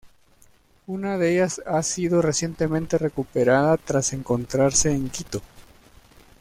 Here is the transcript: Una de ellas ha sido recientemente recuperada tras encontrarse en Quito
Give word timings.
Una 0.87 1.19
de 1.19 1.31
ellas 1.35 1.61
ha 1.67 1.83
sido 1.83 2.23
recientemente 2.23 2.97
recuperada 2.97 3.77
tras 3.77 4.13
encontrarse 4.13 4.89
en 4.91 5.09
Quito 5.11 5.43